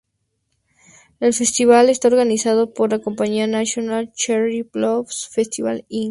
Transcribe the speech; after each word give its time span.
El 1.19 1.31
festival 1.35 1.87
está 1.87 2.07
organizado 2.07 2.73
por 2.73 2.89
la 2.91 2.97
compañía 2.97 3.45
"National 3.45 4.11
Cherry 4.13 4.63
Blossom 4.63 5.31
Festival 5.31 5.85
Inc. 5.89 5.99